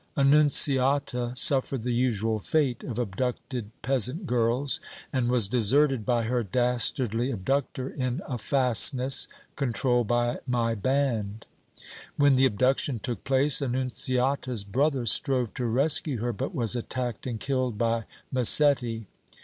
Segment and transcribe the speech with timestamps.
[0.17, 4.79] Annunziata suffered the usual fate of abducted peasant girls,
[5.13, 11.45] and was deserted by her dastardly abductor in a fastness controlled by my band.
[12.17, 17.39] When the abduction took place, Annunziata's brother strove to rescue her, but was attacked and
[17.39, 19.05] killed by Massetti.